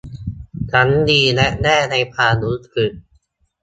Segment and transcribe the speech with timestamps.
[0.73, 2.91] ทั้งดีและแย่ในความรู้สึก